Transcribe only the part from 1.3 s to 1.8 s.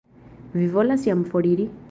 foriri?